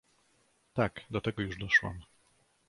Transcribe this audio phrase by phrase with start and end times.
[0.73, 1.99] "Tak, do tego już doszłam!"